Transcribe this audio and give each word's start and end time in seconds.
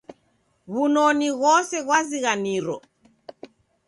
W'unoni 0.73 1.29
ghose 1.39 1.77
ghwazighaniro. 1.85 2.75